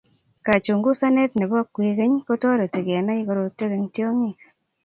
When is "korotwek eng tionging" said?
3.27-4.37